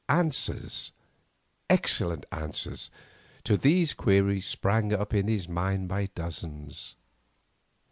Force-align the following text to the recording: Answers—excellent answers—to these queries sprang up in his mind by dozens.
Answers—excellent 0.09 2.25
answers—to 2.31 3.55
these 3.55 3.93
queries 3.93 4.47
sprang 4.47 4.91
up 4.93 5.13
in 5.13 5.27
his 5.27 5.47
mind 5.47 5.89
by 5.89 6.07
dozens. 6.15 6.95